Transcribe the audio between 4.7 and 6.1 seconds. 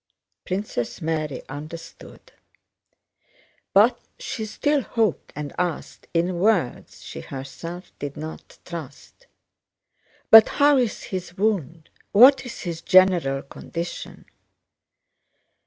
hoped, and asked,